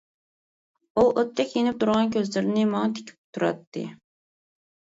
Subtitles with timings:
[0.95, 3.85] ئۇ ئوتتەك يېنىپ تۇرغان كۆزلىرىنى ماڭا تىكىپ تۇراتتى.